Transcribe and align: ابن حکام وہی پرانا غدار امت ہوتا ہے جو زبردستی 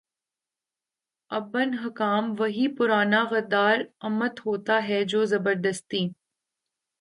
ابن 1.31 1.73
حکام 1.83 2.33
وہی 2.39 2.67
پرانا 2.77 3.23
غدار 3.31 3.79
امت 4.01 4.45
ہوتا 4.45 4.79
ہے 4.87 5.03
جو 5.03 5.23
زبردستی 5.25 6.07